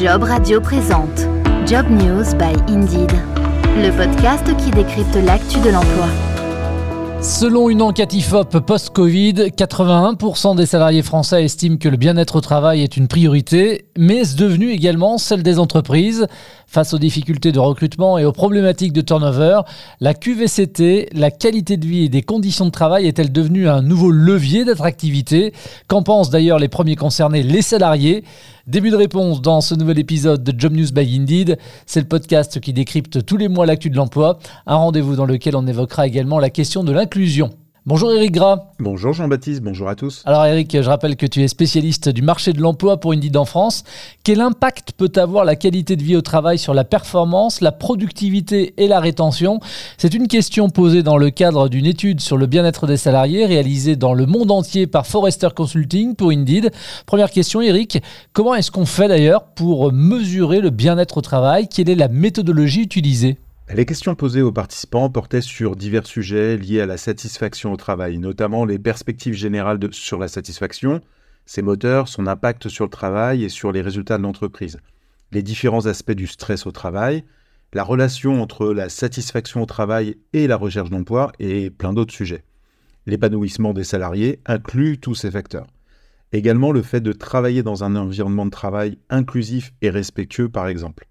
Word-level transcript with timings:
Job 0.00 0.22
Radio 0.22 0.62
présente 0.62 1.28
Job 1.66 1.84
News 1.90 2.24
by 2.38 2.72
Indeed, 2.72 3.12
le 3.76 3.94
podcast 3.94 4.46
qui 4.56 4.70
décrypte 4.70 5.14
l'actu 5.26 5.60
de 5.60 5.68
l'emploi. 5.68 6.06
Selon 7.20 7.68
une 7.68 7.82
enquête 7.82 8.14
IFOP 8.14 8.60
post-Covid, 8.60 9.34
81% 9.54 10.56
des 10.56 10.64
salariés 10.64 11.02
français 11.02 11.44
estiment 11.44 11.76
que 11.76 11.90
le 11.90 11.98
bien-être 11.98 12.36
au 12.36 12.40
travail 12.40 12.80
est 12.80 12.96
une 12.96 13.08
priorité, 13.08 13.84
mais 13.98 14.20
est-ce 14.20 14.36
devenu 14.36 14.70
également 14.70 15.18
celle 15.18 15.42
des 15.42 15.58
entreprises. 15.58 16.26
Face 16.66 16.94
aux 16.94 16.98
difficultés 16.98 17.52
de 17.52 17.58
recrutement 17.58 18.16
et 18.16 18.24
aux 18.24 18.32
problématiques 18.32 18.94
de 18.94 19.02
turnover, 19.02 19.60
la 20.00 20.14
QVCT, 20.14 21.10
la 21.12 21.30
qualité 21.30 21.76
de 21.76 21.86
vie 21.86 22.04
et 22.04 22.08
des 22.08 22.22
conditions 22.22 22.64
de 22.64 22.70
travail 22.70 23.06
est-elle 23.06 23.32
devenue 23.32 23.68
un 23.68 23.82
nouveau 23.82 24.10
levier 24.10 24.64
d'attractivité? 24.64 25.52
Qu'en 25.88 26.02
pensent 26.02 26.30
d'ailleurs 26.30 26.58
les 26.58 26.68
premiers 26.68 26.96
concernés, 26.96 27.42
les 27.42 27.60
salariés? 27.60 28.24
Début 28.70 28.90
de 28.90 28.96
réponse 28.96 29.42
dans 29.42 29.60
ce 29.60 29.74
nouvel 29.74 29.98
épisode 29.98 30.44
de 30.44 30.54
Job 30.56 30.72
News 30.72 30.92
by 30.92 31.16
Indeed. 31.18 31.58
C'est 31.86 31.98
le 31.98 32.06
podcast 32.06 32.60
qui 32.60 32.72
décrypte 32.72 33.26
tous 33.26 33.36
les 33.36 33.48
mois 33.48 33.66
l'actu 33.66 33.90
de 33.90 33.96
l'emploi, 33.96 34.38
un 34.64 34.76
rendez-vous 34.76 35.16
dans 35.16 35.26
lequel 35.26 35.56
on 35.56 35.66
évoquera 35.66 36.06
également 36.06 36.38
la 36.38 36.50
question 36.50 36.84
de 36.84 36.92
l'inclusion. 36.92 37.50
Bonjour 37.86 38.12
Eric 38.12 38.32
Gras. 38.32 38.72
Bonjour 38.78 39.14
Jean-Baptiste, 39.14 39.62
bonjour 39.62 39.88
à 39.88 39.94
tous. 39.94 40.22
Alors 40.26 40.44
Eric, 40.44 40.70
je 40.82 40.86
rappelle 40.86 41.16
que 41.16 41.24
tu 41.24 41.42
es 41.42 41.48
spécialiste 41.48 42.10
du 42.10 42.20
marché 42.20 42.52
de 42.52 42.60
l'emploi 42.60 43.00
pour 43.00 43.12
Indeed 43.12 43.38
en 43.38 43.46
France. 43.46 43.84
Quel 44.22 44.42
impact 44.42 44.92
peut 44.92 45.10
avoir 45.16 45.46
la 45.46 45.56
qualité 45.56 45.96
de 45.96 46.02
vie 46.02 46.14
au 46.14 46.20
travail 46.20 46.58
sur 46.58 46.74
la 46.74 46.84
performance, 46.84 47.62
la 47.62 47.72
productivité 47.72 48.74
et 48.76 48.86
la 48.86 49.00
rétention? 49.00 49.60
C'est 49.96 50.12
une 50.12 50.28
question 50.28 50.68
posée 50.68 51.02
dans 51.02 51.16
le 51.16 51.30
cadre 51.30 51.70
d'une 51.70 51.86
étude 51.86 52.20
sur 52.20 52.36
le 52.36 52.44
bien-être 52.46 52.86
des 52.86 52.98
salariés 52.98 53.46
réalisée 53.46 53.96
dans 53.96 54.12
le 54.12 54.26
monde 54.26 54.50
entier 54.50 54.86
par 54.86 55.06
Forrester 55.06 55.48
Consulting 55.56 56.16
pour 56.16 56.32
Indeed. 56.32 56.72
Première 57.06 57.30
question 57.30 57.62
Eric, 57.62 58.02
comment 58.34 58.54
est-ce 58.54 58.70
qu'on 58.70 58.84
fait 58.84 59.08
d'ailleurs 59.08 59.44
pour 59.54 59.90
mesurer 59.90 60.60
le 60.60 60.68
bien-être 60.68 61.16
au 61.16 61.22
travail? 61.22 61.66
Quelle 61.66 61.88
est 61.88 61.94
la 61.94 62.08
méthodologie 62.08 62.82
utilisée? 62.82 63.38
Les 63.74 63.86
questions 63.86 64.16
posées 64.16 64.42
aux 64.42 64.50
participants 64.50 65.10
portaient 65.10 65.40
sur 65.40 65.76
divers 65.76 66.06
sujets 66.06 66.56
liés 66.56 66.80
à 66.80 66.86
la 66.86 66.96
satisfaction 66.96 67.72
au 67.72 67.76
travail, 67.76 68.18
notamment 68.18 68.64
les 68.64 68.80
perspectives 68.80 69.34
générales 69.34 69.78
sur 69.92 70.18
la 70.18 70.26
satisfaction, 70.26 71.00
ses 71.46 71.62
moteurs, 71.62 72.08
son 72.08 72.26
impact 72.26 72.68
sur 72.68 72.84
le 72.84 72.90
travail 72.90 73.44
et 73.44 73.48
sur 73.48 73.70
les 73.70 73.80
résultats 73.80 74.18
de 74.18 74.24
l'entreprise, 74.24 74.80
les 75.30 75.42
différents 75.42 75.86
aspects 75.86 76.12
du 76.12 76.26
stress 76.26 76.66
au 76.66 76.72
travail, 76.72 77.24
la 77.72 77.84
relation 77.84 78.42
entre 78.42 78.72
la 78.72 78.88
satisfaction 78.88 79.62
au 79.62 79.66
travail 79.66 80.16
et 80.32 80.48
la 80.48 80.56
recherche 80.56 80.90
d'emploi 80.90 81.30
et 81.38 81.70
plein 81.70 81.92
d'autres 81.92 82.14
sujets. 82.14 82.42
L'épanouissement 83.06 83.72
des 83.72 83.84
salariés 83.84 84.40
inclut 84.46 84.98
tous 84.98 85.14
ces 85.14 85.30
facteurs. 85.30 85.68
Également 86.32 86.72
le 86.72 86.82
fait 86.82 87.00
de 87.00 87.12
travailler 87.12 87.62
dans 87.62 87.84
un 87.84 87.94
environnement 87.94 88.46
de 88.46 88.50
travail 88.50 88.98
inclusif 89.10 89.72
et 89.80 89.90
respectueux 89.90 90.48
par 90.48 90.66
exemple 90.66 91.09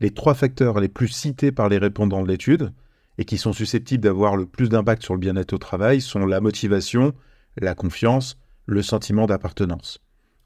les 0.00 0.10
trois 0.10 0.34
facteurs 0.34 0.80
les 0.80 0.88
plus 0.88 1.08
cités 1.08 1.52
par 1.52 1.68
les 1.68 1.78
répondants 1.78 2.22
de 2.22 2.28
l'étude 2.28 2.72
et 3.18 3.24
qui 3.24 3.36
sont 3.36 3.52
susceptibles 3.52 4.02
d'avoir 4.02 4.36
le 4.36 4.46
plus 4.46 4.70
d'impact 4.70 5.02
sur 5.02 5.14
le 5.14 5.20
bien-être 5.20 5.52
au 5.52 5.58
travail 5.58 6.00
sont 6.00 6.24
la 6.24 6.40
motivation, 6.40 7.12
la 7.58 7.74
confiance, 7.74 8.38
le 8.64 8.82
sentiment 8.82 9.26
d'appartenance. 9.26 10.00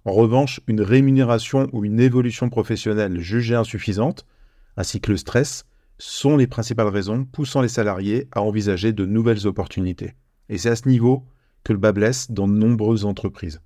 En 0.04 0.12
revanche, 0.12 0.60
une 0.66 0.82
rémunération 0.82 1.68
ou 1.72 1.84
une 1.84 2.00
évolution 2.00 2.50
professionnelle 2.50 3.20
jugée 3.20 3.54
insuffisante, 3.54 4.26
ainsi 4.76 5.00
que 5.00 5.12
le 5.12 5.16
stress, 5.16 5.64
sont 5.98 6.36
les 6.36 6.48
principales 6.48 6.88
raisons 6.88 7.24
poussant 7.24 7.62
les 7.62 7.68
salariés 7.68 8.28
à 8.32 8.42
envisager 8.42 8.92
de 8.92 9.06
nouvelles 9.06 9.46
opportunités. 9.46 10.14
Et 10.48 10.58
c'est 10.58 10.70
à 10.70 10.76
ce 10.76 10.88
niveau 10.88 11.24
que 11.62 11.72
le 11.72 11.78
bas 11.78 11.92
blesse 11.92 12.30
dans 12.30 12.48
de 12.48 12.52
nombreuses 12.52 13.04
entreprises. 13.04 13.60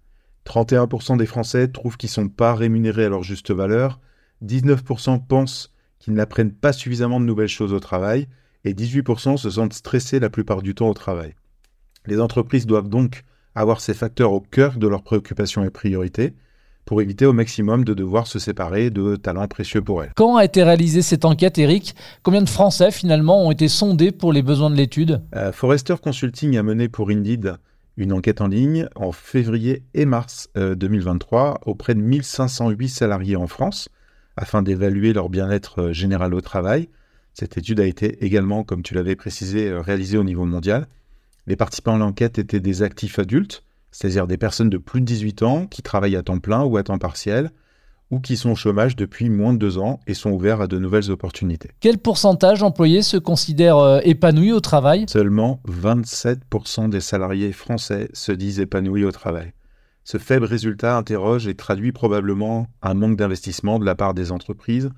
31% 0.45 1.17
des 1.17 1.27
Français 1.27 1.69
trouvent 1.69 1.97
qu'ils 1.97 2.08
ne 2.08 2.12
sont 2.12 2.28
pas 2.28 2.55
rémunérés 2.55 3.06
à 3.06 3.08
leur 3.08 3.23
juste 3.23 3.50
valeur, 3.50 3.98
19% 4.45 5.27
pensent 5.27 5.73
qu'ils 5.98 6.14
n'apprennent 6.14 6.53
pas 6.53 6.73
suffisamment 6.73 7.20
de 7.20 7.25
nouvelles 7.25 7.48
choses 7.48 7.73
au 7.73 7.81
travail 7.81 8.29
et 8.64 8.75
18% 8.75 9.36
se 9.36 9.51
sentent 9.51 9.73
stressés 9.73 10.20
la 10.20 10.31
plupart 10.31 10.63
du 10.63 10.75
temps 10.75 10.89
au 10.89 10.95
travail. 10.95 11.35
Les 12.07 12.20
entreprises 12.20 12.67
doivent 12.67 12.89
donc 12.89 13.25
avoir 13.55 13.81
ces 13.81 13.95
facteurs 13.95 14.33
au 14.33 14.41
cœur 14.41 14.77
de 14.79 14.87
leurs 14.87 15.03
préoccupations 15.03 15.64
et 15.64 15.70
priorités 15.70 16.35
pour 16.85 17.03
éviter 17.03 17.27
au 17.27 17.35
maximum 17.35 17.85
de 17.85 17.92
devoir 17.92 18.27
se 18.27 18.39
séparer 18.39 18.89
de 18.89 19.17
talents 19.17 19.47
précieux 19.47 19.83
pour 19.83 20.03
elles. 20.03 20.13
Quand 20.17 20.37
a 20.37 20.45
été 20.45 20.63
réalisée 20.63 21.03
cette 21.03 21.27
enquête, 21.27 21.58
Eric 21.58 21.95
Combien 22.23 22.41
de 22.41 22.48
Français 22.48 22.91
finalement 22.91 23.47
ont 23.47 23.51
été 23.51 23.69
sondés 23.69 24.11
pour 24.11 24.33
les 24.33 24.42
besoins 24.42 24.70
de 24.70 24.77
l'étude? 24.77 25.23
Euh, 25.35 25.53
Forrester 25.53 25.97
Consulting 26.03 26.57
a 26.57 26.63
mené 26.63 26.89
pour 26.89 27.11
Indeed 27.11 27.57
une 27.98 28.13
enquête 28.13 28.41
en 28.41 28.47
ligne 28.47 28.89
en 28.95 29.13
février 29.13 29.83
et 29.92 30.07
mars 30.07 30.48
2023 30.55 31.51
euh, 31.51 31.55
auprès 31.67 31.95
de 31.95 32.01
1508 32.01 32.89
salariés 32.89 33.37
en 33.37 33.48
France 33.48 33.91
afin 34.39 34.63
d'évaluer 34.63 35.13
leur 35.13 35.29
bien-être 35.29 35.83
euh, 35.83 35.93
général 35.93 36.33
au 36.33 36.41
travail. 36.41 36.89
Cette 37.35 37.59
étude 37.59 37.81
a 37.81 37.87
été 37.87 38.25
également, 38.25 38.65
comme 38.65 38.83
tu 38.83 38.95
l'avais 38.95 39.17
précisé, 39.17 39.69
euh, 39.69 39.81
réalisée 39.81 40.17
au 40.17 40.25
niveau 40.25 40.45
mondial. 40.45 40.87
Les 41.47 41.57
participants 41.57 41.97
à 41.97 41.99
l'enquête 41.99 42.39
étaient 42.39 42.61
des 42.61 42.83
actifs 42.83 43.19
adultes, 43.19 43.65
c'est-à-dire 43.91 44.27
des 44.27 44.39
personnes 44.39 44.71
de 44.71 44.79
plus 44.79 45.01
de 45.01 45.07
18 45.07 45.43
ans 45.43 45.67
qui 45.67 45.83
travaillent 45.83 46.17
à 46.17 46.23
temps 46.23 46.39
plein 46.39 46.63
ou 46.63 46.77
à 46.77 46.83
temps 46.83 46.99
partiel, 46.99 47.51
ou 48.11 48.21
qui 48.21 48.37
sont 48.37 48.53
au 48.53 48.55
chômage 48.55 48.97
depuis 48.97 49.29
moins 49.29 49.53
de 49.53 49.59
deux 49.59 49.79
ans 49.79 50.01
et 50.07 50.15
sont 50.15 50.31
ouverts 50.31 50.61
à 50.61 50.67
de 50.67 50.79
nouvelles 50.79 51.11
opportunités. 51.11 51.70
Quel 51.81 51.99
pourcentage 51.99 52.61
d'employés 52.61 53.03
se 53.03 53.17
considèrent 53.17 53.79
euh, 53.79 54.01
épanouis 54.03 54.53
au 54.53 54.61
travail? 54.61 55.05
Seulement 55.09 55.61
27% 55.69 56.89
des 56.89 57.01
salariés 57.01 57.53
français 57.53 58.09
se 58.13 58.33
disent 58.33 58.61
épanouis 58.61 59.05
au 59.05 59.13
travail. 59.13 59.53
Ce 60.11 60.17
faible 60.17 60.46
résultat 60.46 60.96
interroge 60.96 61.48
et 61.48 61.55
traduit 61.55 61.92
probablement 61.92 62.67
un 62.80 62.95
manque 62.95 63.19
d'investissement 63.19 63.79
de 63.79 63.85
la 63.85 63.95
part 63.95 64.14
des 64.14 64.33
entreprises 64.33 64.89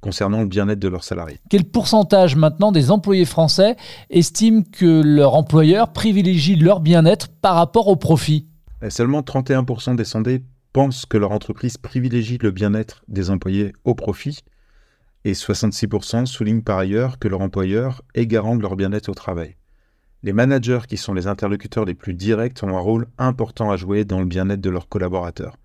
concernant 0.00 0.42
le 0.42 0.46
bien-être 0.46 0.78
de 0.78 0.86
leurs 0.86 1.02
salariés. 1.02 1.40
Quel 1.50 1.64
pourcentage 1.64 2.36
maintenant 2.36 2.70
des 2.70 2.92
employés 2.92 3.24
français 3.24 3.74
estiment 4.10 4.62
que 4.62 5.02
leur 5.04 5.34
employeur 5.34 5.92
privilégie 5.92 6.54
leur 6.54 6.78
bien-être 6.78 7.30
par 7.42 7.56
rapport 7.56 7.88
au 7.88 7.96
profit? 7.96 8.46
Seulement 8.90 9.22
31% 9.22 9.96
des 9.96 10.04
sondés 10.04 10.44
pensent 10.72 11.04
que 11.04 11.18
leur 11.18 11.32
entreprise 11.32 11.76
privilégie 11.76 12.38
le 12.40 12.52
bien-être 12.52 13.02
des 13.08 13.30
employés 13.30 13.72
au 13.82 13.96
profit 13.96 14.38
et 15.24 15.32
66% 15.32 16.26
soulignent 16.26 16.62
par 16.62 16.78
ailleurs 16.78 17.18
que 17.18 17.26
leur 17.26 17.40
employeur 17.40 18.02
est 18.14 18.28
garant 18.28 18.54
de 18.54 18.62
leur 18.62 18.76
bien-être 18.76 19.08
au 19.08 19.14
travail. 19.14 19.56
Les 20.22 20.32
managers, 20.32 20.80
qui 20.86 20.98
sont 20.98 21.14
les 21.14 21.26
interlocuteurs 21.26 21.86
les 21.86 21.94
plus 21.94 22.14
directs, 22.14 22.62
ont 22.62 22.76
un 22.76 22.80
rôle 22.80 23.06
important 23.16 23.70
à 23.70 23.76
jouer 23.76 24.04
dans 24.04 24.20
le 24.20 24.26
bien-être 24.26 24.60
de 24.60 24.70
leurs 24.70 24.88
collaborateurs. 24.88 25.56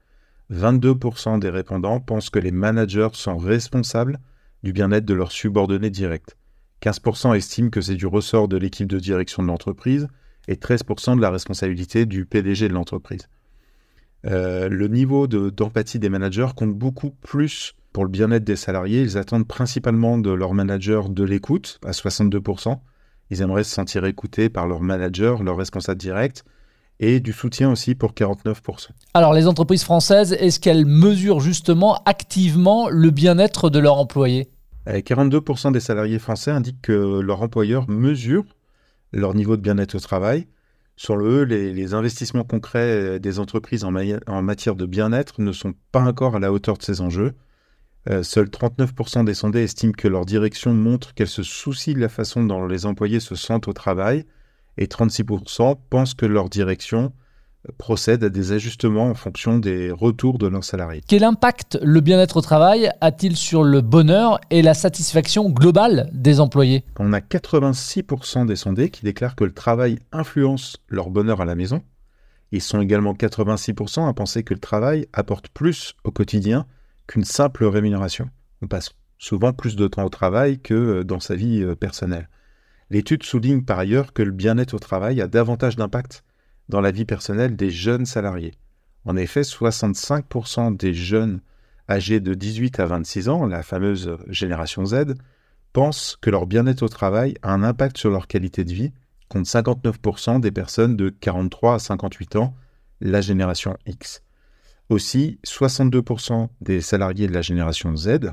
22% 0.52 1.40
des 1.40 1.50
répondants 1.50 2.00
pensent 2.00 2.30
que 2.30 2.40
les 2.40 2.52
managers 2.52 3.10
sont 3.14 3.38
responsables 3.38 4.20
du 4.64 4.72
bien-être 4.72 5.06
de 5.06 5.14
leurs 5.14 5.32
subordonnés 5.32 5.90
directs. 5.90 6.36
15% 6.82 7.36
estiment 7.36 7.70
que 7.70 7.82
c'est 7.82 7.96
du 7.96 8.06
ressort 8.06 8.48
de 8.48 8.58
l'équipe 8.58 8.88
de 8.88 9.00
direction 9.00 9.44
de 9.44 9.48
l'entreprise 9.48 10.08
et 10.48 10.56
13% 10.56 11.18
de 11.18 11.22
la 11.22 11.32
responsabilité 11.32 12.06
du 12.06 12.26
PDG 12.26 12.68
de 12.70 12.74
l'entreprise. 12.74 13.28
Euh, 14.26 14.70
le 14.70 14.88
niveau 14.88 15.28
d'empathie 15.28 16.00
des 16.00 16.10
managers 16.10 16.48
compte 16.56 16.74
beaucoup 16.74 17.12
plus 17.12 17.74
pour 17.92 18.06
le 18.06 18.10
bien-être 18.10 18.44
des 18.44 18.56
salariés. 18.56 19.02
Ils 19.02 19.18
attendent 19.18 19.48
principalement 19.48 20.18
de 20.18 20.32
leurs 20.32 20.54
managers 20.54 21.02
de 21.10 21.24
l'écoute 21.24 21.80
à 21.86 21.92
62%, 21.92 22.80
ils 23.30 23.42
aimeraient 23.42 23.64
se 23.64 23.74
sentir 23.74 24.06
écoutés 24.06 24.50
par 24.50 24.68
leur 24.68 24.82
manager, 24.82 25.44
leur 25.44 25.58
responsable 25.58 26.00
direct, 26.00 26.44
et 27.00 27.20
du 27.20 27.34
soutien 27.34 27.72
aussi 27.72 27.96
pour 27.96 28.14
49%. 28.14 28.90
Alors 29.14 29.34
les 29.34 29.48
entreprises 29.48 29.84
françaises, 29.84 30.34
est-ce 30.34 30.60
qu'elles 30.60 30.86
mesurent 30.86 31.42
justement 31.42 32.02
activement 32.06 32.88
le 32.90 33.12
bien-être 33.12 33.70
de 33.70 33.80
leurs 33.80 33.98
employés? 33.98 34.50
42% 34.88 35.72
des 35.72 35.80
salariés 35.80 36.20
français 36.20 36.52
indiquent 36.52 36.82
que 36.84 37.20
leur 37.20 37.42
employeur 37.42 37.90
mesure 37.90 38.46
leur 39.12 39.34
niveau 39.34 39.56
de 39.58 39.62
bien-être 39.62 39.96
au 39.96 40.00
travail. 40.00 40.48
Sur 40.98 41.18
le 41.18 41.42
E, 41.42 41.44
les, 41.44 41.94
investissements 41.94 42.44
concrets 42.44 43.20
des 43.20 43.40
entreprises 43.40 43.84
en, 43.84 43.94
en 44.28 44.42
matière 44.42 44.76
de 44.76 44.86
bien-être 44.86 45.42
ne 45.42 45.52
sont 45.52 45.74
pas 45.92 46.02
encore 46.02 46.36
à 46.36 46.40
la 46.40 46.54
hauteur 46.54 46.78
de 46.78 46.84
ces 46.84 47.02
enjeux. 47.02 47.34
Euh, 48.10 48.22
seuls 48.22 48.48
39% 48.50 49.26
des 49.26 49.34
sondés 49.34 49.64
estiment 49.64 49.94
que 49.94 50.08
leur 50.08 50.26
direction 50.26 50.74
montre 50.74 51.14
qu'elle 51.16 51.28
se 51.28 51.42
soucie 51.42 51.96
de 51.96 52.00
la 52.00 52.10
façon 52.10 52.44
dont 52.44 52.68
les 52.68 52.86
employés 52.86 53.20
se 53.20 53.36
sentent 53.36 53.68
au 53.68 53.74
travail 53.74 54.26
et 54.78 54.86
36% 54.86 55.78
pensent 55.90 56.14
que 56.14 56.28
leur 56.28 56.50
direction 56.50 57.14
euh, 57.68 57.72
procède 57.80 58.24
à 58.24 58.30
des 58.30 58.52
ajustements 58.52 59.10
en 59.10 59.16
fonction 59.16 59.58
des 59.58 59.90
retours 59.90 60.38
de 60.38 60.46
leurs 60.46 60.64
salariés. 60.64 61.02
Quel 61.08 61.24
impact 61.24 61.80
le 61.82 62.00
bien-être 62.00 62.38
au 62.38 62.42
travail 62.42 62.92
a-t-il 63.02 63.36
sur 63.36 63.64
le 63.64 63.82
bonheur 63.82 64.40
et 64.52 64.62
la 64.62 64.76
satisfaction 64.76 65.50
globale 65.50 66.08
des 66.14 66.40
employés? 66.40 66.84
On 67.00 67.12
a 67.12 67.22
86% 67.22 68.46
des 68.46 68.56
sondés 68.56 68.92
qui 68.92 69.04
déclarent 69.04 69.36
que 69.36 69.46
le 69.46 69.54
travail 69.54 69.98
influence 70.12 70.78
leur 70.90 71.10
bonheur 71.10 71.42
à 71.42 71.46
la 71.46 71.56
maison. 71.56 71.82
Ils 72.52 72.62
sont 72.62 72.82
également 72.82 73.14
86% 73.14 74.08
à 74.08 74.14
penser 74.14 74.44
que 74.44 74.54
le 74.54 74.60
travail 74.60 75.08
apporte 75.12 75.48
plus 75.48 75.96
au 76.04 76.12
quotidien 76.12 76.68
qu'une 77.08 77.26
simple 77.26 77.66
rémunération. 77.66 78.30
On 78.62 78.68
passe 78.68 78.92
souvent 79.18 79.54
plus 79.54 79.76
de 79.76 79.88
temps 79.88 80.06
au 80.06 80.10
travail 80.10 80.60
que 80.60 80.74
euh, 80.74 81.04
dans 81.04 81.20
sa 81.20 81.36
vie 81.36 81.64
euh, 81.64 81.76
personnelle. 81.76 82.30
L'étude 82.90 83.24
souligne 83.24 83.64
par 83.64 83.80
ailleurs 83.80 84.14
que 84.14 84.22
le 84.22 84.32
bien-être 84.32 84.74
au 84.74 84.80
travail 84.80 85.22
a 85.22 85.28
davantage 85.28 85.76
d'impact 85.76 86.24
dans 86.70 86.82
la 86.82 86.92
vie 86.92 87.06
personnelle 87.06 87.56
des 87.56 87.72
jeunes 87.72 88.06
salariés. 88.06 88.54
En 89.06 89.16
effet, 89.16 89.42
65% 89.42 90.78
des 90.78 90.94
jeunes 90.94 91.42
âgés 91.90 92.20
de 92.20 92.34
18 92.34 92.80
à 92.80 92.86
26 92.86 93.30
ans, 93.30 93.46
la 93.46 93.64
fameuse 93.64 94.18
génération 94.28 94.86
Z, 94.86 95.16
pensent 95.74 96.18
que 96.22 96.30
leur 96.30 96.48
bien-être 96.48 96.84
au 96.84 96.90
travail 96.90 97.36
a 97.42 97.54
un 97.54 97.64
impact 97.64 97.98
sur 97.98 98.10
leur 98.10 98.28
qualité 98.28 98.64
de 98.64 98.74
vie, 98.74 98.92
contre 99.30 99.50
59% 99.50 100.40
des 100.40 100.52
personnes 100.52 100.96
de 100.96 101.10
43 101.10 101.76
à 101.76 101.80
58 101.80 102.36
ans, 102.38 102.56
la 103.02 103.22
génération 103.22 103.78
X. 103.86 104.24
Aussi, 104.90 105.40
62% 105.46 106.48
des 106.62 106.82
salariés 106.82 107.28
de 107.28 107.34
la 107.34 107.42
génération 107.42 107.96
Z 107.96 108.32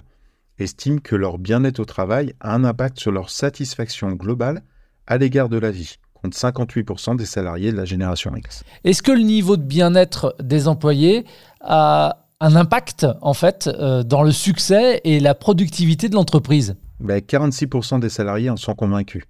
estiment 0.58 0.98
que 0.98 1.16
leur 1.16 1.38
bien-être 1.38 1.80
au 1.80 1.84
travail 1.86 2.34
a 2.40 2.54
un 2.54 2.64
impact 2.64 2.98
sur 2.98 3.10
leur 3.10 3.30
satisfaction 3.30 4.12
globale 4.12 4.62
à 5.06 5.16
l'égard 5.16 5.48
de 5.48 5.58
la 5.58 5.70
vie, 5.70 5.96
contre 6.12 6.36
58% 6.36 7.16
des 7.16 7.24
salariés 7.24 7.72
de 7.72 7.76
la 7.76 7.86
génération 7.86 8.34
X. 8.36 8.64
Est-ce 8.84 9.02
que 9.02 9.12
le 9.12 9.22
niveau 9.22 9.56
de 9.56 9.62
bien-être 9.62 10.36
des 10.42 10.68
employés 10.68 11.24
a 11.60 12.26
un 12.40 12.54
impact 12.54 13.06
en 13.22 13.34
fait 13.34 13.68
euh, 13.68 14.02
dans 14.02 14.22
le 14.22 14.32
succès 14.32 15.00
et 15.04 15.20
la 15.20 15.34
productivité 15.34 16.10
de 16.10 16.14
l'entreprise? 16.14 16.76
46% 17.02 17.92
ben, 17.92 17.98
des 18.00 18.08
salariés 18.10 18.50
en 18.50 18.56
sont 18.56 18.74
convaincus. 18.74 19.24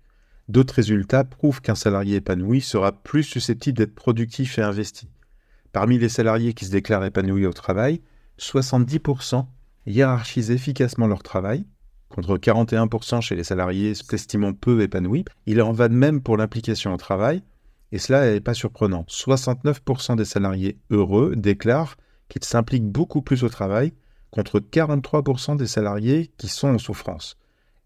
D'autres 0.48 0.74
résultats 0.74 1.24
prouvent 1.24 1.60
qu'un 1.60 1.76
salarié 1.76 2.16
épanoui 2.16 2.60
sera 2.60 2.92
plus 2.92 3.22
susceptible 3.22 3.78
d'être 3.78 3.94
productif 3.94 4.58
et 4.58 4.62
investi. 4.62 5.08
Parmi 5.72 5.98
les 5.98 6.08
salariés 6.08 6.52
qui 6.52 6.66
se 6.66 6.70
déclarent 6.70 7.04
épanouis 7.04 7.46
au 7.46 7.52
travail, 7.52 8.02
70% 8.38 9.46
hiérarchisent 9.86 10.50
efficacement 10.50 11.06
leur 11.06 11.22
travail, 11.22 11.66
contre 12.10 12.36
41% 12.36 13.22
chez 13.22 13.34
les 13.34 13.44
salariés 13.44 13.94
s'estimant 13.94 14.52
peu 14.52 14.82
épanouis. 14.82 15.24
Il 15.46 15.62
en 15.62 15.72
va 15.72 15.88
de 15.88 15.94
même 15.94 16.20
pour 16.20 16.36
l'implication 16.36 16.92
au 16.92 16.98
travail, 16.98 17.42
et 17.90 17.98
cela 17.98 18.30
n'est 18.30 18.40
pas 18.40 18.54
surprenant. 18.54 19.04
69% 19.08 20.16
des 20.16 20.24
salariés 20.24 20.78
heureux 20.90 21.34
déclarent 21.36 21.96
qu'ils 22.28 22.44
s'impliquent 22.44 22.90
beaucoup 22.90 23.22
plus 23.22 23.42
au 23.44 23.48
travail, 23.48 23.92
contre 24.30 24.60
43% 24.60 25.56
des 25.56 25.66
salariés 25.66 26.30
qui 26.38 26.48
sont 26.48 26.68
en 26.68 26.78
souffrance. 26.78 27.36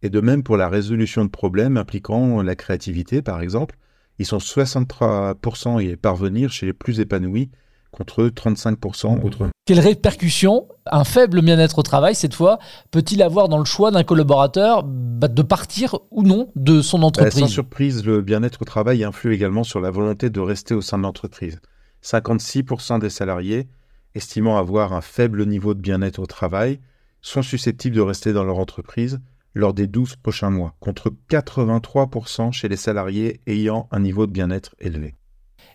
Et 0.03 0.11
de 0.11 0.21
même 0.21 0.43
pour 0.43 0.57
la 0.57 0.69
résolution 0.69 1.25
de 1.25 1.31
problèmes 1.31 1.77
impliquant 1.77 2.43
la 2.43 2.55
créativité, 2.55 3.23
par 3.23 3.41
exemple, 3.41 3.77
ils 4.19 4.27
sont 4.27 4.39
63% 4.39 5.79
à 5.79 5.83
y 5.83 5.97
parvenir 5.97 6.51
chez 6.51 6.67
les 6.67 6.73
plus 6.73 7.01
épanouis, 7.01 7.51
contre 7.97 8.29
35% 8.29 9.25
autres. 9.25 9.49
Quelles 9.65 9.81
répercussions 9.81 10.69
un 10.87 11.05
faible 11.05 11.41
bien-être 11.41 11.79
au 11.79 11.83
travail, 11.83 12.15
cette 12.15 12.35
fois, 12.35 12.59
peut-il 12.91 13.23
avoir 13.23 13.49
dans 13.49 13.59
le 13.59 13.65
choix 13.65 13.91
d'un 13.91 14.05
collaborateur 14.05 14.85
bah, 14.85 15.29
de 15.29 15.43
partir 15.43 15.99
ou 16.11 16.23
non 16.23 16.51
de 16.57 16.83
son 16.83 16.99
bah, 16.99 17.07
entreprise? 17.07 17.41
Sans 17.41 17.49
surprise, 17.49 18.05
le 18.05 18.21
bien-être 18.21 18.63
au 18.63 18.65
travail 18.65 19.03
influe 19.03 19.35
également 19.35 19.65
sur 19.65 19.81
la 19.81 19.91
volonté 19.91 20.31
de 20.31 20.41
rester 20.41 20.75
au 20.75 20.83
sein 20.83 20.99
de 20.99 21.03
l'entreprise. 21.05 21.61
56% 22.05 23.01
des 23.01 23.11
salariés, 23.11 23.69
estimant 24.15 24.59
avoir 24.59 24.93
un 24.93 25.01
faible 25.01 25.47
niveau 25.47 25.75
de 25.75 25.81
bien-être 25.81 26.19
au 26.19 26.27
travail, 26.27 26.81
sont 27.23 27.43
susceptibles 27.43 27.97
de 27.97 28.03
rester 28.03 28.33
dans 28.33 28.45
leur 28.45 28.59
entreprise 28.59 29.21
lors 29.55 29.73
des 29.73 29.87
12 29.87 30.17
prochains 30.17 30.51
mois, 30.51 30.75
contre 30.81 31.13
83% 31.31 32.53
chez 32.53 32.69
les 32.69 32.77
salariés 32.77 33.41
ayant 33.47 33.89
un 33.91 34.01
niveau 34.01 34.27
de 34.27 34.33
bien-être 34.33 34.77
élevé. 34.79 35.15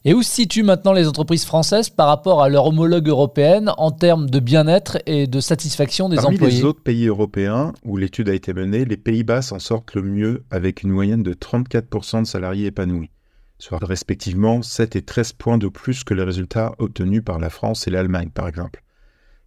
Et 0.04 0.16
où 0.16 0.24
se 0.24 0.32
situent 0.32 0.64
maintenant 0.64 0.94
les 0.94 1.08
entreprises 1.08 1.46
françaises 1.46 1.92
par 1.92 2.08
rapport 2.08 2.42
à 2.42 2.50
leur 2.50 2.66
homologue 2.66 3.08
européenne 3.08 3.72
en 3.78 3.92
termes 3.92 4.32
de 4.32 4.40
bien-être 4.40 4.98
et 5.06 5.28
de 5.28 5.40
satisfaction 5.40 6.10
des 6.10 6.18
employés 6.18 6.40
Parmi 6.40 6.54
les 6.56 6.64
autres 6.64 6.82
pays 6.82 7.06
européens 7.06 7.74
où 7.84 7.98
l'étude 7.98 8.28
a 8.28 8.34
été 8.34 8.52
menée, 8.52 8.84
les 8.84 8.98
Pays-Bas 8.98 9.44
s'en 9.44 9.60
sortent 9.60 9.94
le 9.94 10.02
mieux 10.02 10.44
avec 10.50 10.82
une 10.82 10.90
moyenne 10.90 11.22
de 11.22 11.34
34% 11.34 12.22
de 12.22 12.26
salariés 12.26 12.66
épanouis, 12.66 13.12
soit 13.60 13.78
respectivement 13.80 14.64
7 14.64 14.96
et 14.96 15.04
13 15.04 15.34
points 15.34 15.60
de 15.60 15.68
plus 15.68 16.04
que 16.04 16.16
les 16.16 16.24
résultats 16.24 16.74
obtenus 16.80 17.24
par 17.24 17.38
la 17.38 17.52
France 17.52 17.88
et 17.88 17.92
l'Allemagne 17.92 18.32
par 18.34 18.48
exemple. 18.48 18.84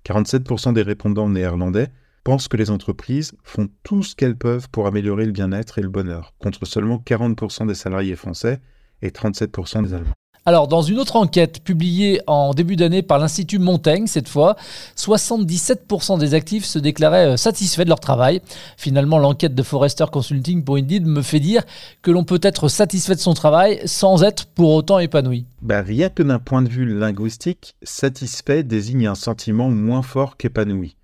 47% 0.07 0.73
des 0.73 0.83
répondants 0.83 1.29
néerlandais 1.29 1.89
pensent 2.23 2.47
que 2.47 2.57
les 2.57 2.71
entreprises 2.71 3.33
font 3.43 3.69
tout 3.83 4.05
ce 4.05 4.15
qu'elles 4.15 4.39
peuvent 4.39 4.69
pour 4.71 4.87
améliorer 4.87 5.27
le 5.27 5.33
bien-être 5.33 5.81
et 5.81 5.83
le 5.83 5.89
bonheur, 5.89 6.33
contre 6.39 6.65
seulement 6.65 7.03
40% 7.05 7.67
des 7.67 7.75
salariés 7.75 8.15
français 8.15 8.61
et 9.03 9.11
37% 9.11 9.83
des 9.83 9.95
Allemands. 9.95 10.15
Alors, 10.47 10.69
dans 10.69 10.83
une 10.83 10.99
autre 10.99 11.17
enquête 11.17 11.63
publiée 11.65 12.21
en 12.27 12.53
début 12.53 12.77
d'année 12.77 13.01
par 13.01 13.19
l'Institut 13.19 13.59
Montaigne, 13.59 14.07
cette 14.07 14.29
fois, 14.29 14.57
77% 14.95 16.19
des 16.19 16.35
actifs 16.35 16.67
se 16.67 16.79
déclaraient 16.79 17.29
euh, 17.29 17.37
satisfaits 17.39 17.85
de 17.85 17.89
leur 17.89 18.01
travail. 18.01 18.43
Finalement, 18.77 19.19
l'enquête 19.19 19.55
de 19.55 19.63
Forrester 19.63 20.05
Consulting 20.13 20.63
pour 20.63 20.77
Indeed 20.77 21.07
me 21.07 21.23
fait 21.23 21.41
dire 21.41 21.63
que 22.03 22.11
l'on 22.11 22.25
peut 22.25 22.41
être 22.43 22.69
satisfait 22.69 23.15
de 23.15 23.21
son 23.21 23.33
travail 23.33 23.81
sans 23.87 24.23
être 24.23 24.45
pour 24.45 24.75
autant 24.75 24.99
épanoui. 24.99 25.47
Bah, 25.63 25.81
rien 25.81 26.11
que 26.11 26.23
d'un 26.23 26.39
point 26.39 26.61
de 26.61 26.69
vue 26.69 26.95
linguistique, 26.95 27.75
satisfait 27.83 28.65
désigne 28.65 29.07
un 29.07 29.15
sentiment 29.15 29.71
moins 29.71 30.03
fort 30.03 30.37
qu'épanoui. 30.37 30.97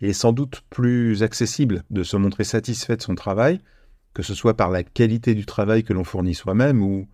Il 0.00 0.08
est 0.08 0.12
sans 0.12 0.32
doute 0.32 0.62
plus 0.70 1.22
accessible 1.22 1.84
de 1.90 2.02
se 2.02 2.16
montrer 2.16 2.42
satisfait 2.42 2.96
de 2.96 3.02
son 3.02 3.14
travail, 3.14 3.60
que 4.12 4.24
ce 4.24 4.34
soit 4.34 4.56
par 4.56 4.70
la 4.70 4.82
qualité 4.82 5.36
du 5.36 5.46
travail 5.46 5.84
que 5.84 5.92
l'on 5.92 6.02
fournit 6.02 6.34
soi-même 6.34 6.82
ou 6.82 7.06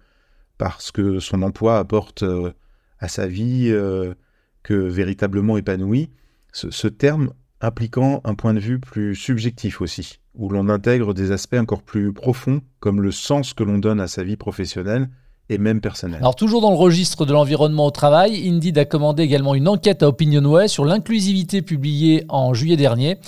parce 0.59 0.91
que 0.91 1.21
son 1.21 1.43
emploi 1.43 1.79
apporte 1.79 2.23
euh, 2.23 2.53
à 2.99 3.09
sa 3.09 3.27
vie 3.27 3.69
euh, 3.71 4.15
que 4.63 4.75
véritablement 4.75 5.57
épanoui, 5.57 6.11
ce, 6.53 6.87
terme 6.87 7.31
impliquant 7.61 8.21
un 8.25 8.35
point 8.35 8.55
de 8.55 8.61
vue 8.61 8.79
plus 8.79 9.17
subjectif 9.17 9.81
aussi, 9.81 10.21
où 10.35 10.49
l'on 10.49 10.69
intègre 10.69 11.15
des 11.15 11.33
aspects 11.33 11.57
encore 11.59 11.83
plus 11.83 12.13
profonds, 12.13 12.63
comme 12.79 13.01
le 13.01 13.11
sens 13.11 13.55
que 13.55 13.65
l'on 13.65 13.79
donne 13.79 14.01
à 14.01 14.07
sa 14.07 14.23
vie 14.23 14.37
professionnelle 14.37 15.09
et 15.49 15.59
même 15.59 15.81
personnelle. 15.81 16.21
Alors 16.21 16.37
toujours 16.37 16.61
dans 16.61 16.71
le 16.71 16.77
registre 16.77 17.27
de 17.27 17.33
l'environnement 17.33 17.87
au 17.87 17.91
travail, 17.91 18.49
Indeed 18.49 18.79
a 18.79 18.85
commandé 18.85 19.25
également 19.25 19.55
une 19.55 19.69
enquête 19.69 20.03
à 20.03 20.09
Opinionway 20.09 20.69
sur 20.69 20.85
l'inclusivité 20.85 21.61
publiée 21.61 22.25
en 22.29 22.55
juillet 22.55 22.77
dernier. 22.77 23.19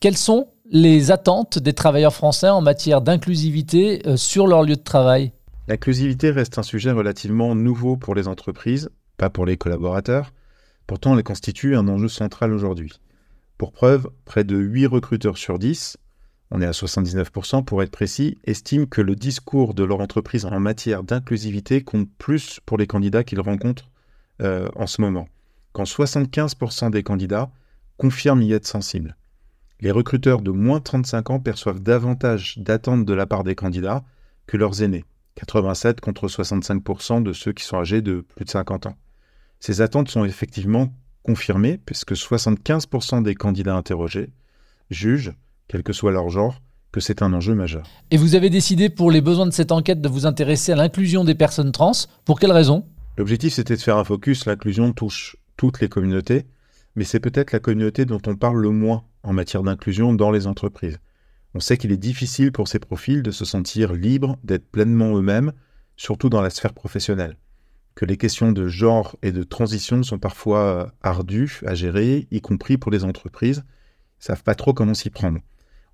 Quelles 0.00 0.16
sont 0.16 0.48
les 0.70 1.10
attentes 1.10 1.58
des 1.58 1.72
travailleurs 1.72 2.14
français 2.14 2.48
en 2.48 2.60
matière 2.60 3.00
d'inclusivité 3.00 4.02
euh, 4.06 4.16
sur 4.16 4.46
leur 4.46 4.62
lieu 4.62 4.76
de 4.76 4.82
travail? 4.82 5.32
L'inclusivité 5.66 6.30
reste 6.30 6.58
un 6.58 6.62
sujet 6.62 6.90
relativement 6.90 7.54
nouveau 7.54 7.96
pour 7.96 8.14
les 8.14 8.28
entreprises, 8.28 8.90
pas 9.16 9.30
pour 9.30 9.46
les 9.46 9.56
collaborateurs. 9.56 10.32
Pourtant, 10.86 11.16
elle 11.16 11.24
constitue 11.24 11.74
un 11.74 11.88
enjeu 11.88 12.08
central 12.08 12.52
aujourd'hui. 12.52 12.92
Pour 13.56 13.72
preuve, 13.72 14.10
près 14.26 14.44
de 14.44 14.56
8 14.56 14.86
recruteurs 14.86 15.38
sur 15.38 15.58
10, 15.58 15.96
on 16.50 16.60
est 16.60 16.66
à 16.66 16.72
79% 16.72 17.64
pour 17.64 17.82
être 17.82 17.90
précis, 17.90 18.36
estiment 18.44 18.84
que 18.84 19.00
le 19.00 19.16
discours 19.16 19.72
de 19.72 19.84
leur 19.84 20.00
entreprise 20.00 20.44
en 20.44 20.60
matière 20.60 21.02
d'inclusivité 21.02 21.82
compte 21.82 22.10
plus 22.18 22.60
pour 22.66 22.76
les 22.76 22.86
candidats 22.86 23.24
qu'ils 23.24 23.40
rencontrent 23.40 23.90
euh, 24.42 24.68
en 24.76 24.86
ce 24.86 25.00
moment, 25.00 25.28
quand 25.72 25.84
75% 25.84 26.90
des 26.90 27.02
candidats 27.02 27.50
confirment 27.96 28.42
y 28.42 28.52
être 28.52 28.66
sensibles. 28.66 29.16
Les 29.80 29.90
recruteurs 29.90 30.42
de 30.42 30.50
moins 30.50 30.78
de 30.78 30.84
35 30.84 31.30
ans 31.30 31.40
perçoivent 31.40 31.80
davantage 31.80 32.58
d'attentes 32.58 33.06
de 33.06 33.14
la 33.14 33.26
part 33.26 33.44
des 33.44 33.54
candidats 33.54 34.04
que 34.46 34.58
leurs 34.58 34.82
aînés. 34.82 35.04
87 35.36 36.00
contre 36.00 36.28
65% 36.28 37.22
de 37.22 37.32
ceux 37.32 37.52
qui 37.52 37.64
sont 37.64 37.78
âgés 37.78 38.02
de 38.02 38.24
plus 38.36 38.44
de 38.44 38.50
50 38.50 38.86
ans. 38.86 38.96
Ces 39.60 39.80
attentes 39.80 40.08
sont 40.08 40.24
effectivement 40.24 40.92
confirmées 41.22 41.78
puisque 41.78 42.12
75% 42.12 43.22
des 43.22 43.34
candidats 43.34 43.76
interrogés 43.76 44.30
jugent, 44.90 45.32
quel 45.68 45.82
que 45.82 45.92
soit 45.92 46.12
leur 46.12 46.28
genre, 46.28 46.60
que 46.92 47.00
c'est 47.00 47.22
un 47.22 47.32
enjeu 47.32 47.54
majeur. 47.54 47.84
Et 48.10 48.16
vous 48.16 48.36
avez 48.36 48.50
décidé 48.50 48.88
pour 48.88 49.10
les 49.10 49.20
besoins 49.20 49.46
de 49.46 49.52
cette 49.52 49.72
enquête 49.72 50.00
de 50.00 50.08
vous 50.08 50.26
intéresser 50.26 50.72
à 50.72 50.76
l'inclusion 50.76 51.24
des 51.24 51.34
personnes 51.34 51.72
trans. 51.72 51.92
Pour 52.24 52.38
quelle 52.38 52.52
raison? 52.52 52.86
L'objectif 53.16 53.54
c'était 53.54 53.76
de 53.76 53.80
faire 53.80 53.96
un 53.96 54.04
focus. 54.04 54.46
L'inclusion 54.46 54.92
touche 54.92 55.36
toutes 55.56 55.80
les 55.80 55.88
communautés, 55.88 56.46
mais 56.94 57.04
c'est 57.04 57.20
peut-être 57.20 57.52
la 57.52 57.58
communauté 57.58 58.04
dont 58.04 58.20
on 58.26 58.36
parle 58.36 58.60
le 58.60 58.70
moins 58.70 59.04
en 59.22 59.32
matière 59.32 59.62
d'inclusion 59.62 60.12
dans 60.12 60.30
les 60.30 60.46
entreprises. 60.46 60.98
On 61.54 61.60
sait 61.60 61.76
qu'il 61.76 61.92
est 61.92 61.96
difficile 61.96 62.50
pour 62.50 62.66
ces 62.66 62.80
profils 62.80 63.22
de 63.22 63.30
se 63.30 63.44
sentir 63.44 63.92
libres, 63.92 64.36
d'être 64.42 64.68
pleinement 64.68 65.16
eux-mêmes, 65.16 65.52
surtout 65.96 66.28
dans 66.28 66.42
la 66.42 66.50
sphère 66.50 66.74
professionnelle. 66.74 67.36
Que 67.94 68.04
les 68.04 68.16
questions 68.16 68.50
de 68.50 68.66
genre 68.66 69.14
et 69.22 69.30
de 69.30 69.44
transition 69.44 70.02
sont 70.02 70.18
parfois 70.18 70.58
euh, 70.58 70.86
ardues 71.02 71.60
à 71.64 71.76
gérer, 71.76 72.26
y 72.32 72.40
compris 72.40 72.76
pour 72.76 72.90
les 72.90 73.04
entreprises, 73.04 73.58
ne 73.58 74.24
savent 74.24 74.42
pas 74.42 74.56
trop 74.56 74.74
comment 74.74 74.94
s'y 74.94 75.10
prendre. 75.10 75.38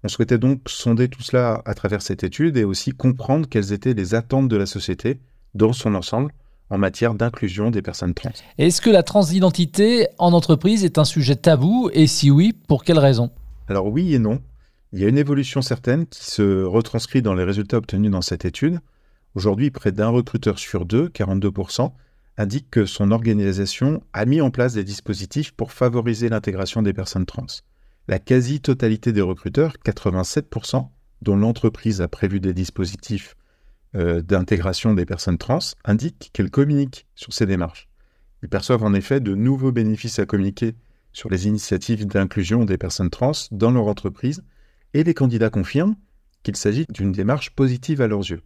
On 0.02 0.08
souhaitait 0.08 0.38
donc 0.38 0.62
sonder 0.66 1.08
tout 1.08 1.22
cela 1.22 1.60
à 1.66 1.74
travers 1.74 2.00
cette 2.00 2.24
étude 2.24 2.56
et 2.56 2.64
aussi 2.64 2.92
comprendre 2.92 3.46
quelles 3.46 3.74
étaient 3.74 3.92
les 3.92 4.14
attentes 4.14 4.48
de 4.48 4.56
la 4.56 4.64
société 4.64 5.20
dans 5.54 5.74
son 5.74 5.94
ensemble 5.94 6.32
en 6.70 6.78
matière 6.78 7.12
d'inclusion 7.12 7.70
des 7.70 7.82
personnes 7.82 8.14
trans. 8.14 8.30
Est-ce 8.56 8.80
que 8.80 8.88
la 8.88 9.02
transidentité 9.02 10.06
en 10.16 10.32
entreprise 10.32 10.86
est 10.86 10.96
un 10.96 11.04
sujet 11.04 11.36
tabou? 11.36 11.90
Et 11.92 12.06
si 12.06 12.30
oui, 12.30 12.54
pour 12.66 12.82
quelles 12.82 12.98
raisons 12.98 13.30
Alors 13.68 13.88
oui 13.88 14.14
et 14.14 14.18
non. 14.18 14.40
Il 14.92 14.98
y 14.98 15.04
a 15.04 15.08
une 15.08 15.18
évolution 15.18 15.62
certaine 15.62 16.06
qui 16.06 16.24
se 16.24 16.64
retranscrit 16.64 17.22
dans 17.22 17.34
les 17.34 17.44
résultats 17.44 17.76
obtenus 17.76 18.10
dans 18.10 18.22
cette 18.22 18.44
étude. 18.44 18.80
Aujourd'hui, 19.36 19.70
près 19.70 19.92
d'un 19.92 20.08
recruteur 20.08 20.58
sur 20.58 20.84
deux, 20.84 21.06
42%, 21.08 21.92
indique 22.36 22.70
que 22.70 22.86
son 22.86 23.12
organisation 23.12 24.02
a 24.12 24.24
mis 24.24 24.40
en 24.40 24.50
place 24.50 24.74
des 24.74 24.82
dispositifs 24.82 25.52
pour 25.52 25.70
favoriser 25.70 26.28
l'intégration 26.28 26.82
des 26.82 26.92
personnes 26.92 27.26
trans. 27.26 27.46
La 28.08 28.18
quasi-totalité 28.18 29.12
des 29.12 29.20
recruteurs, 29.20 29.74
87%, 29.84 30.88
dont 31.22 31.36
l'entreprise 31.36 32.00
a 32.00 32.08
prévu 32.08 32.40
des 32.40 32.54
dispositifs 32.54 33.36
euh, 33.94 34.22
d'intégration 34.22 34.94
des 34.94 35.06
personnes 35.06 35.38
trans, 35.38 35.60
indiquent 35.84 36.30
qu'elles 36.32 36.50
communiquent 36.50 37.06
sur 37.14 37.32
ces 37.32 37.46
démarches. 37.46 37.88
Ils 38.42 38.48
perçoivent 38.48 38.82
en 38.82 38.94
effet 38.94 39.20
de 39.20 39.36
nouveaux 39.36 39.70
bénéfices 39.70 40.18
à 40.18 40.26
communiquer 40.26 40.74
sur 41.12 41.28
les 41.28 41.46
initiatives 41.46 42.06
d'inclusion 42.06 42.64
des 42.64 42.78
personnes 42.78 43.10
trans 43.10 43.32
dans 43.52 43.70
leur 43.70 43.86
entreprise 43.86 44.42
et 44.94 45.04
les 45.04 45.14
candidats 45.14 45.50
confirment 45.50 45.96
qu'il 46.42 46.56
s'agit 46.56 46.86
d'une 46.88 47.12
démarche 47.12 47.50
positive 47.50 48.00
à 48.00 48.08
leurs 48.08 48.28
yeux. 48.30 48.42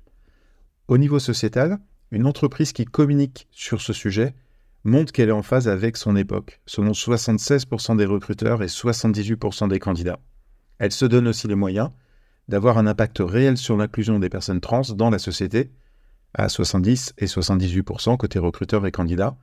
Au 0.89 0.99
niveau 0.99 1.19
sociétal, 1.19 1.79
une 2.11 2.27
entreprise 2.27 2.73
qui 2.73 2.85
communique 2.85 3.49
sur 3.51 3.81
ce 3.81 3.93
sujet 3.93 4.35
montre 4.85 5.13
qu'elle 5.13 5.31
est 5.31 5.33
en 5.33 5.43
phase 5.43 5.69
avec 5.69 5.97
son 5.97 6.15
époque, 6.15 6.61
selon 6.67 6.93
76% 6.93 7.97
des 7.97 8.05
recruteurs 8.05 8.63
et 8.63 8.67
78% 8.67 9.69
des 9.69 9.79
candidats. 9.79 10.21
Elle 10.79 10.93
se 10.93 11.07
donne 11.07 11.29
aussi 11.29 11.49
les 11.49 11.55
moyens 11.55 11.91
d'avoir 12.49 12.77
un 12.77 12.87
impact 12.87 13.19
réel 13.21 13.57
sur 13.57 13.77
l'inclusion 13.77 14.19
des 14.19 14.29
personnes 14.29 14.61
trans 14.61 14.83
dans 14.95 15.09
la 15.09 15.19
société, 15.19 15.73
à 16.35 16.49
70 16.49 17.15
et 17.17 17.27
78% 17.27 18.17
côté 18.19 18.39
recruteurs 18.39 18.87
et 18.87 18.93
candidats, 18.93 19.39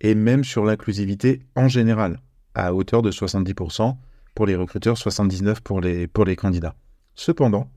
et 0.00 0.14
même 0.14 0.44
sur 0.44 0.64
l'inclusivité 0.64 1.46
en 1.56 1.68
général, 1.68 2.20
à 2.54 2.74
hauteur 2.74 3.00
de 3.00 3.10
70% 3.10 3.96
pour 4.34 4.46
les 4.46 4.56
recruteurs, 4.56 4.96
79% 4.96 5.60
pour 5.60 5.80
les, 5.80 6.06
pour 6.06 6.24
les 6.24 6.36
candidats. 6.36 6.74
Cependant, 7.14 7.70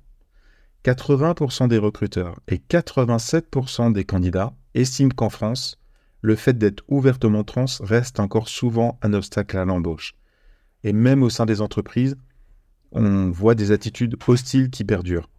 80% 0.86 1.68
des 1.68 1.78
recruteurs 1.78 2.40
et 2.48 2.58
87% 2.58 3.92
des 3.92 4.06
candidats 4.06 4.54
estiment 4.74 5.12
qu'en 5.16 5.30
France, 5.30 5.80
le 6.22 6.36
fait 6.36 6.58
d'être 6.58 6.84
ouvertement 6.88 7.44
trans 7.44 7.66
reste 7.82 8.20
encore 8.20 8.48
souvent 8.48 8.98
un 9.02 9.14
obstacle 9.14 9.58
à 9.58 9.66
l'embauche. 9.66 10.16
Et 10.84 10.94
même 10.94 11.24
au 11.24 11.30
sein 11.30 11.46
des 11.46 11.62
entreprises, 11.62 12.16
on 12.92 13.30
voit 13.30 13.56
des 13.56 13.72
attitudes 13.72 14.16
hostiles 14.28 14.70
qui 14.70 14.84
perdurent. 14.84 15.30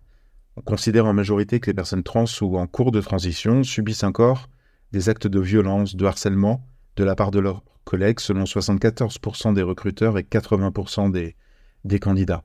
On 0.56 0.60
considère 0.60 1.06
en 1.06 1.14
majorité 1.14 1.60
que 1.60 1.70
les 1.70 1.74
personnes 1.74 2.02
trans 2.02 2.24
ou 2.42 2.58
en 2.58 2.66
cours 2.66 2.92
de 2.92 3.00
transition 3.00 3.62
subissent 3.62 4.04
encore 4.04 4.48
des 4.92 5.08
actes 5.08 5.26
de 5.26 5.40
violence, 5.40 5.96
de 5.96 6.04
harcèlement 6.04 6.66
de 6.96 7.04
la 7.04 7.14
part 7.14 7.30
de 7.30 7.38
leurs 7.38 7.62
collègues, 7.88 8.20
selon 8.20 8.44
74% 8.44 9.54
des 9.54 9.62
recruteurs 9.62 10.18
et 10.18 10.22
80% 10.22 11.10
des, 11.10 11.34
des 11.84 11.98
candidats, 11.98 12.44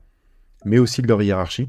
mais 0.64 0.78
aussi 0.78 1.02
de 1.02 1.06
leur 1.08 1.20
hiérarchie. 1.20 1.68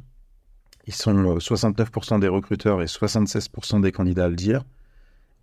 Ils 0.88 0.94
sont 0.94 1.14
69% 1.14 2.20
des 2.22 2.30
recruteurs 2.30 2.82
et 2.82 2.86
76% 2.86 3.82
des 3.82 3.92
candidats 3.92 4.26
à 4.26 4.30
le 4.30 4.36
dire, 4.36 4.64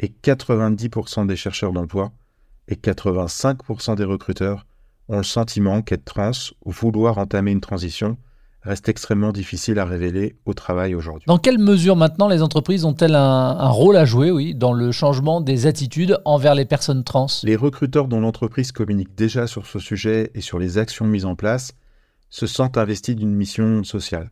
et 0.00 0.08
90% 0.08 1.26
des 1.26 1.36
chercheurs 1.36 1.72
d'emploi 1.72 2.12
et 2.68 2.76
85% 2.76 3.96
des 3.96 4.04
recruteurs 4.04 4.66
ont 5.08 5.18
le 5.18 5.22
sentiment 5.22 5.82
qu'être 5.82 6.04
trans 6.04 6.30
ou 6.64 6.70
vouloir 6.70 7.18
entamer 7.18 7.50
une 7.50 7.60
transition 7.60 8.16
reste 8.62 8.88
extrêmement 8.88 9.32
difficile 9.32 9.78
à 9.78 9.84
révéler 9.84 10.36
au 10.44 10.54
travail 10.54 10.94
aujourd'hui. 10.94 11.24
Dans 11.26 11.38
quelle 11.38 11.58
mesure 11.58 11.96
maintenant 11.96 12.28
les 12.28 12.42
entreprises 12.42 12.84
ont-elles 12.84 13.14
un, 13.14 13.68
rôle 13.68 13.96
à 13.96 14.04
jouer 14.04 14.30
oui, 14.30 14.54
dans 14.54 14.72
le 14.72 14.92
changement 14.92 15.40
des 15.40 15.66
attitudes 15.66 16.18
envers 16.24 16.54
les 16.54 16.64
personnes 16.64 17.04
trans? 17.04 17.26
Les 17.42 17.56
recruteurs 17.56 18.08
dont 18.08 18.20
l'entreprise 18.20 18.72
communique 18.72 19.14
déjà 19.16 19.46
sur 19.46 19.66
ce 19.66 19.78
sujet 19.78 20.30
et 20.34 20.40
sur 20.40 20.58
les 20.58 20.78
actions 20.78 21.06
mises 21.06 21.24
en 21.24 21.34
place 21.34 21.72
se 22.30 22.46
sentent 22.46 22.78
investis 22.78 23.16
d'une 23.16 23.34
mission 23.34 23.82
sociale. 23.84 24.30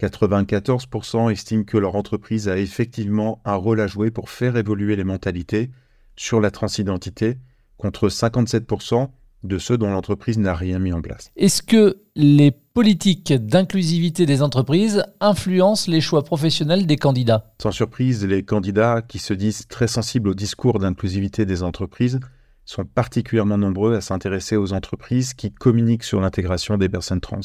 94% 0.00 1.30
estiment 1.30 1.64
que 1.64 1.78
leur 1.78 1.96
entreprise 1.96 2.48
a 2.48 2.58
effectivement 2.58 3.40
un 3.44 3.54
rôle 3.54 3.80
à 3.80 3.86
jouer 3.86 4.10
pour 4.10 4.30
faire 4.30 4.56
évoluer 4.56 4.96
les 4.96 5.04
mentalités 5.04 5.70
sur 6.16 6.40
la 6.40 6.50
transidentité, 6.50 7.38
contre 7.78 8.08
57% 8.08 9.08
de 9.42 9.58
ceux 9.58 9.76
dont 9.76 9.90
l'entreprise 9.90 10.38
n'a 10.38 10.54
rien 10.54 10.78
mis 10.78 10.92
en 10.92 11.02
place. 11.02 11.30
Est-ce 11.36 11.62
que 11.62 12.02
les 12.14 12.50
politiques 12.50 13.32
d'inclusivité 13.32 14.26
des 14.26 14.42
entreprises 14.42 15.04
influencent 15.20 15.90
les 15.90 16.00
choix 16.00 16.24
professionnels 16.24 16.86
des 16.86 16.96
candidats? 16.96 17.54
Sans 17.60 17.72
surprise, 17.72 18.24
les 18.24 18.44
candidats 18.44 19.02
qui 19.02 19.18
se 19.18 19.34
disent 19.34 19.66
très 19.68 19.88
sensibles 19.88 20.28
au 20.28 20.34
discours 20.34 20.78
d'inclusivité 20.78 21.44
des 21.44 21.62
entreprises 21.62 22.20
sont 22.64 22.84
particulièrement 22.84 23.58
nombreux 23.58 23.94
à 23.94 24.00
s'intéresser 24.00 24.56
aux 24.56 24.72
entreprises 24.72 25.34
qui 25.34 25.52
communiquent 25.52 26.04
sur 26.04 26.20
l'intégration 26.20 26.78
des 26.78 26.88
personnes 26.88 27.20
trans. 27.20 27.40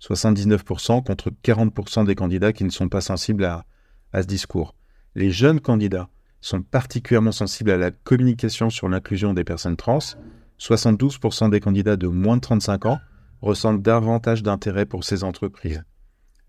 79% 0.00 1.04
contre 1.04 1.30
40% 1.42 2.06
des 2.06 2.14
candidats 2.14 2.52
qui 2.52 2.64
ne 2.64 2.70
sont 2.70 2.88
pas 2.88 3.00
sensibles 3.00 3.44
à, 3.44 3.64
à 4.12 4.22
ce 4.22 4.26
discours. 4.26 4.74
Les 5.14 5.30
jeunes 5.30 5.60
candidats 5.60 6.08
sont 6.40 6.62
particulièrement 6.62 7.32
sensibles 7.32 7.70
à 7.70 7.76
la 7.76 7.90
communication 7.90 8.70
sur 8.70 8.88
l'inclusion 8.88 9.34
des 9.34 9.44
personnes 9.44 9.76
trans. 9.76 9.98
72% 10.60 11.50
des 11.50 11.60
candidats 11.60 11.96
de 11.96 12.06
moins 12.06 12.36
de 12.36 12.42
35 12.42 12.86
ans 12.86 12.98
ressentent 13.40 13.82
davantage 13.82 14.42
d'intérêt 14.42 14.84
pour 14.84 15.04
ces 15.04 15.24
entreprises. 15.24 15.82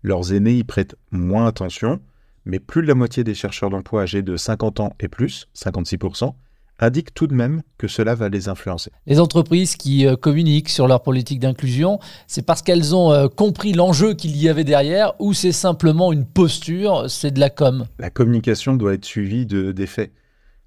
Leurs 0.02 0.34
aînés 0.34 0.58
y 0.58 0.64
prêtent 0.64 0.96
moins 1.10 1.46
attention, 1.46 2.00
mais 2.44 2.58
plus 2.58 2.82
de 2.82 2.88
la 2.88 2.94
moitié 2.94 3.24
des 3.24 3.34
chercheurs 3.34 3.70
d'emploi 3.70 4.02
âgés 4.02 4.22
de 4.22 4.36
50 4.36 4.80
ans 4.80 4.92
et 5.00 5.08
plus, 5.08 5.48
56%, 5.56 6.34
indiquent 6.78 7.14
tout 7.14 7.26
de 7.26 7.34
même 7.34 7.62
que 7.78 7.86
cela 7.86 8.14
va 8.14 8.28
les 8.28 8.48
influencer. 8.48 8.90
Les 9.06 9.20
entreprises 9.20 9.76
qui 9.76 10.06
euh, 10.06 10.16
communiquent 10.16 10.68
sur 10.68 10.88
leur 10.88 11.02
politique 11.02 11.38
d'inclusion, 11.38 12.00
c'est 12.26 12.44
parce 12.44 12.60
qu'elles 12.60 12.94
ont 12.94 13.12
euh, 13.12 13.28
compris 13.28 13.72
l'enjeu 13.72 14.14
qu'il 14.14 14.36
y 14.36 14.48
avait 14.48 14.64
derrière 14.64 15.12
ou 15.20 15.32
c'est 15.32 15.52
simplement 15.52 16.12
une 16.12 16.26
posture, 16.26 17.08
c'est 17.08 17.30
de 17.30 17.40
la 17.40 17.50
com? 17.50 17.86
La 17.98 18.10
communication 18.10 18.74
doit 18.74 18.94
être 18.94 19.04
suivie 19.04 19.46
de, 19.46 19.72
des 19.72 19.86
faits, 19.86 20.12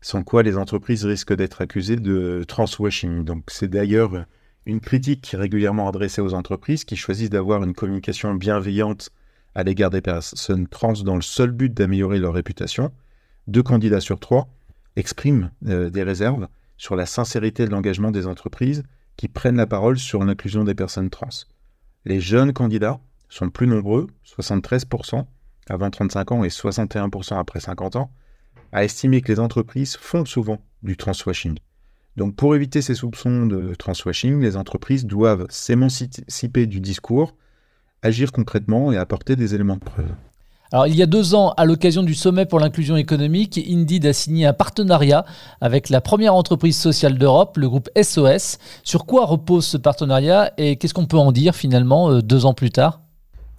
sans 0.02 0.24
quoi 0.24 0.44
les 0.44 0.58
entreprises 0.58 1.06
risquent 1.06 1.36
d'être 1.36 1.62
accusées 1.62 1.96
de 1.96 2.44
transwashing. 2.48 3.24
Donc 3.24 3.46
c'est 3.48 3.68
d'ailleurs 3.68 4.25
une 4.66 4.80
critique 4.80 5.36
régulièrement 5.38 5.88
adressée 5.88 6.22
aux 6.22 6.34
entreprises 6.34 6.84
qui 6.84 6.96
choisissent 6.96 7.30
d'avoir 7.30 7.64
une 7.64 7.74
communication 7.74 8.34
bienveillante 8.34 9.12
à 9.54 9.64
l'égard 9.64 9.90
des 9.90 10.02
personnes 10.02 10.68
trans 10.68 10.94
dans 10.94 11.16
le 11.16 11.22
seul 11.22 11.52
but 11.52 11.74
d'améliorer 11.74 12.20
leur 12.20 12.34
réputation. 12.34 12.92
Deux 13.48 13.64
candidats 13.64 14.02
sur 14.02 14.20
trois 14.20 14.50
expriment 14.96 15.52
euh, 15.68 15.90
des 15.90 16.04
réserves 16.04 16.48
sur 16.78 16.96
la 16.96 17.06
sincérité 17.06 17.66
de 17.66 17.72
l'engagement 17.72 18.12
des 18.12 18.28
entreprises 18.28 18.84
qui 19.18 19.28
prennent 19.28 19.56
la 19.56 19.68
parole 19.68 19.98
sur 19.98 20.24
l'inclusion 20.24 20.64
des 20.64 20.75
personnes 20.75 21.10
trans. 21.10 21.30
Les 22.04 22.20
jeunes 22.20 22.54
candidats 22.54 23.00
sont 23.30 23.50
plus 23.50 23.68
nombreux, 23.68 24.08
73% 24.25 25.25
avant 25.70 25.90
35 25.90 26.32
ans 26.32 26.44
et 26.44 26.50
61% 26.50 27.40
après 27.40 27.60
50 27.60 27.96
ans, 27.96 28.12
à 28.75 28.84
estimer 28.84 29.22
que 29.22 29.32
les 29.32 29.39
entreprises 29.39 29.96
font 29.96 30.25
souvent 30.25 30.60
du 30.84 30.98
transwashing. 30.98 31.58
Donc 32.17 32.36
pour 32.36 32.55
éviter 32.55 32.82
ces 32.82 32.94
soupçons 32.94 33.46
de 33.46 33.74
transwashing, 33.74 34.41
les 34.41 34.58
entreprises 34.58 35.05
doivent 35.05 35.48
s'émanciper 35.50 36.65
du 36.65 36.82
discours, 36.82 37.36
agir 38.01 38.34
concrètement 38.34 38.91
et 38.91 38.98
apporter 38.98 39.38
des 39.38 39.55
éléments 39.55 39.77
de 39.77 39.84
preuve. 39.84 40.12
Alors, 40.74 40.88
il 40.88 40.96
y 40.96 41.01
a 41.01 41.05
deux 41.05 41.36
ans, 41.36 41.53
à 41.55 41.63
l'occasion 41.63 42.03
du 42.03 42.15
sommet 42.15 42.46
pour 42.46 42.60
l'inclusion 42.60 42.98
économique, 42.98 43.58
Indeed 43.65 44.08
a 44.08 44.13
signé 44.13 44.46
un 44.46 44.51
partenariat 44.51 45.24
avec 45.62 45.89
la 45.89 46.01
première 46.01 46.36
entreprise 46.36 46.77
sociale 46.77 47.17
d'Europe, 47.17 47.55
le 47.58 47.70
groupe 47.70 47.89
SOS. 48.01 48.58
Sur 48.84 49.05
quoi 49.05 49.25
repose 49.25 49.65
ce 49.65 49.77
partenariat 49.77 50.51
et 50.58 50.75
qu'est-ce 50.75 50.94
qu'on 50.94 51.05
peut 51.05 51.17
en 51.17 51.32
dire 51.32 51.55
finalement 51.55 52.10
euh, 52.10 52.22
deux 52.22 52.46
ans 52.46 52.53
plus 52.53 52.72
tard? 52.72 53.05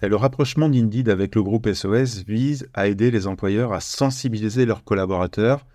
Le 0.01 0.15
rapprochement 0.15 0.69
d'Indeed 0.69 1.09
avec 1.09 1.33
le 1.33 1.41
groupe 1.41 1.71
SOS 1.71 2.23
vise 2.27 2.69
à 2.73 2.87
aider 2.87 3.09
les 3.09 3.25
employeurs 3.25 3.73
à 3.73 3.79
sensibiliser 3.79 4.65
leurs 4.65 4.83
collaborateurs 4.83 5.65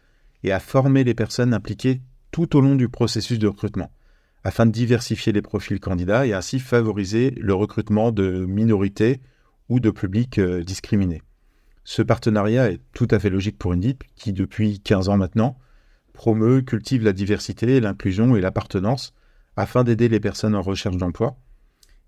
et 0.45 0.52
à 0.52 0.61
former 0.61 1.02
les 1.02 1.14
personnes 1.14 1.55
impliquées 1.55 2.00
tout 2.31 2.57
au 2.57 2.61
long 2.61 2.76
du 2.76 2.88
processus 2.88 3.38
de 3.38 3.49
recrutement, 3.49 3.91
afin 4.45 4.67
de 4.67 4.71
diversifier 4.71 5.33
les 5.33 5.43
profils 5.43 5.81
candidats 5.81 6.26
et 6.26 6.33
ainsi 6.33 6.61
favoriser 6.61 7.33
le 7.37 7.55
recrutement 7.55 8.12
de 8.12 8.47
minorités 8.47 9.21
ou 9.69 9.81
de 9.81 9.91
publics 9.91 10.38
euh, 10.38 10.62
discriminés. 10.62 11.23
Ce 11.85 12.02
partenariat 12.02 12.71
est 12.71 12.81
tout 12.93 13.09
à 13.11 13.19
fait 13.19 13.31
logique 13.31 13.59
pour 13.59 13.73
Indeed, 13.73 13.99
qui 14.14 14.33
depuis 14.33 14.81
15 14.81 15.09
ans 15.09 15.17
maintenant 15.17 15.59
promeut, 16.12 16.62
cultive 16.62 17.05
la 17.05 17.12
diversité, 17.12 17.81
l'inclusion 17.81 18.37
et 18.37 18.41
l'appartenance 18.41 19.14
afin 19.57 19.83
d'aider 19.85 20.09
les 20.09 20.21
personnes 20.21 20.55
en 20.55 20.62
recherche 20.62 20.97
d'emploi. 20.97 21.37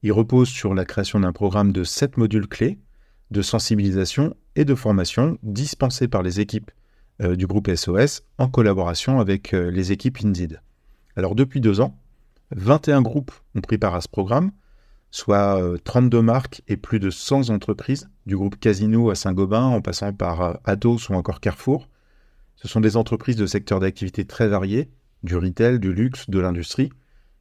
Il 0.04 0.12
repose 0.12 0.50
sur 0.50 0.75
la 0.75 0.84
création 0.84 1.18
d'un 1.18 1.32
programme 1.32 1.73
de 1.73 1.82
7 1.82 2.18
modules 2.18 2.46
clés 2.46 2.78
de 3.30 3.40
sensibilisation 3.40 4.37
et 4.54 4.66
de 4.66 4.75
formation 4.75 5.38
dispensés 5.42 6.08
par 6.08 6.23
les 6.23 6.40
équipes 6.40 6.70
euh, 7.23 7.37
du 7.37 7.46
groupe 7.46 7.75
SOS 7.75 8.23
en 8.37 8.50
collaboration 8.50 9.18
avec 9.18 9.54
euh, 9.54 9.70
les 9.70 9.92
équipes 9.92 10.18
Indeed. 10.23 10.61
Alors 11.16 11.34
depuis 11.34 11.62
deux 11.62 11.80
ans, 11.80 11.99
21 12.50 13.00
groupes 13.00 13.32
ont 13.54 13.62
pris 13.62 13.78
part 13.78 13.94
à 13.94 14.02
ce 14.02 14.08
programme 14.08 14.50
soit 15.11 15.58
32 15.84 16.18
euh, 16.18 16.23
marques 16.23 16.61
et 16.68 16.76
plus 16.76 17.00
de 17.00 17.08
100 17.08 17.49
entreprises, 17.49 18.11
du 18.26 18.37
groupe 18.37 18.61
Casino 18.61 19.08
à 19.08 19.14
Saint-Gobain 19.14 19.64
en 19.64 19.80
passant 19.80 20.12
par 20.12 20.58
Atos 20.64 21.08
ou 21.08 21.14
encore 21.14 21.40
Carrefour. 21.40 21.88
Ce 22.56 22.68
sont 22.68 22.82
des 22.82 22.99
entreprises 22.99 23.37
de 23.37 23.46
secteurs 23.46 23.80
d'activité 23.80 24.26
très 24.26 24.49
variés, 24.49 24.90
du 25.23 25.34
retail, 25.34 25.80
du 25.80 25.94
luxe, 25.94 26.28
de 26.28 26.40
l'industrie, 26.40 26.90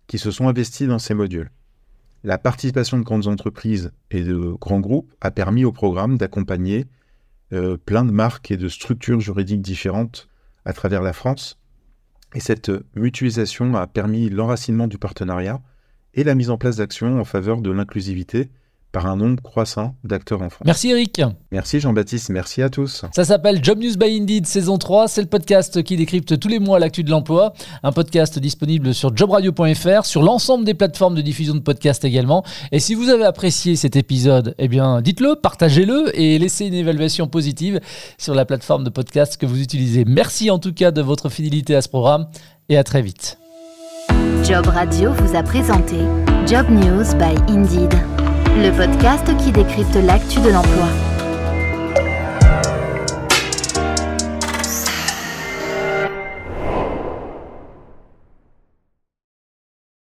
qui 0.07 0.17
se 0.17 0.31
sont 0.31 0.47
investies 0.47 0.87
dans 0.87 0.99
ces 0.99 1.13
modules. 1.13 1.51
La 2.23 2.37
participation 2.37 2.97
de 2.97 3.03
grandes 3.03 3.27
entreprises 3.27 3.91
et 4.09 4.23
de 4.23 4.55
grands 4.59 4.79
groupes 4.79 5.13
a 5.19 5.29
permis 5.29 5.65
au 5.65 5.73
programme 5.73 6.17
d'accompagner 6.17 6.85
euh, 7.51 7.75
plein 7.77 8.05
de 8.05 8.11
marques 8.11 8.49
et 8.49 8.57
de 8.57 8.69
structures 8.69 9.19
juridiques 9.19 9.61
différentes 9.61 10.29
à 10.63 10.71
travers 10.71 11.01
la 11.01 11.11
France. 11.11 11.59
Et 12.33 12.39
cette 12.39 12.71
mutualisation 12.95 13.75
a 13.75 13.87
permis 13.87 14.29
l'enracinement 14.29 14.87
du 14.87 14.97
partenariat 14.97 15.61
et 16.13 16.23
la 16.23 16.33
mise 16.33 16.49
en 16.49 16.57
place 16.57 16.77
d'actions 16.77 17.19
en 17.19 17.25
faveur 17.25 17.61
de 17.61 17.71
l'inclusivité 17.71 18.49
par 18.93 19.07
un 19.07 19.17
nombre 19.17 19.41
croissant 19.43 19.95
d'acteurs 20.03 20.41
en 20.41 20.49
France. 20.49 20.65
Merci 20.65 20.91
Eric. 20.91 21.21
Merci 21.51 21.81
Jean-Baptiste, 21.81 22.29
merci 22.29 22.61
à 22.61 22.69
tous. 22.69 23.03
Ça 23.11 23.25
s'appelle 23.25 23.61
Job 23.61 23.79
News 23.79 23.97
by 23.97 24.17
Indeed 24.17 24.45
saison 24.45 24.77
3, 24.77 25.09
c'est 25.09 25.21
le 25.21 25.27
podcast 25.27 25.83
qui 25.83 25.97
décrypte 25.97 26.39
tous 26.39 26.47
les 26.47 26.59
mois 26.59 26.79
l'actu 26.79 27.03
de 27.03 27.09
l'emploi, 27.09 27.53
un 27.81 27.91
podcast 27.91 28.37
disponible 28.39 28.93
sur 28.93 29.15
jobradio.fr, 29.17 30.05
sur 30.05 30.21
l'ensemble 30.21 30.63
des 30.63 30.75
plateformes 30.75 31.15
de 31.15 31.21
diffusion 31.21 31.55
de 31.55 31.59
podcasts 31.59 32.05
également. 32.05 32.45
Et 32.71 32.79
si 32.79 32.93
vous 32.93 33.09
avez 33.09 33.25
apprécié 33.25 33.75
cet 33.75 33.95
épisode, 33.95 34.53
eh 34.59 34.67
bien 34.67 35.01
dites-le, 35.01 35.35
partagez-le 35.41 36.11
et 36.17 36.37
laissez 36.37 36.67
une 36.67 36.75
évaluation 36.75 37.27
positive 37.27 37.81
sur 38.19 38.35
la 38.35 38.45
plateforme 38.45 38.83
de 38.83 38.91
podcast 38.91 39.37
que 39.37 39.47
vous 39.47 39.59
utilisez. 39.59 40.05
Merci 40.05 40.51
en 40.51 40.59
tout 40.59 40.71
cas 40.73 40.91
de 40.91 41.01
votre 41.01 41.29
fidélité 41.29 41.75
à 41.75 41.81
ce 41.81 41.89
programme 41.89 42.27
et 42.69 42.77
à 42.77 42.83
très 42.83 43.01
vite. 43.01 43.39
Job 44.43 44.67
Radio 44.67 45.11
vous 45.13 45.35
a 45.35 45.41
présenté 45.41 45.95
Job 46.45 46.69
News 46.69 47.15
by 47.17 47.33
Indeed, 47.51 47.93
le 48.57 48.71
podcast 48.71 49.25
qui 49.37 49.51
décrypte 49.51 49.95
l'actu 49.95 50.39
de 50.39 50.49
l'emploi. 50.49 51.12